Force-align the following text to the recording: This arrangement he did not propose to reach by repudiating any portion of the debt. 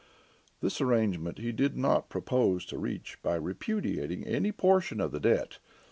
This 0.61 0.81
arrangement 0.81 1.37
he 1.37 1.51
did 1.51 1.77
not 1.77 2.09
propose 2.09 2.65
to 2.65 2.79
reach 2.79 3.19
by 3.21 3.35
repudiating 3.35 4.25
any 4.25 4.51
portion 4.51 4.99
of 4.99 5.11
the 5.11 5.19
debt. 5.19 5.59